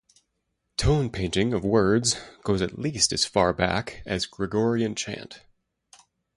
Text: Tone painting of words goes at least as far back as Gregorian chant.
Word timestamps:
Tone 0.77 1.11
painting 1.11 1.53
of 1.53 1.63
words 1.63 2.19
goes 2.43 2.63
at 2.63 2.79
least 2.79 3.13
as 3.13 3.23
far 3.23 3.53
back 3.53 4.01
as 4.07 4.25
Gregorian 4.25 4.95
chant. 4.95 5.41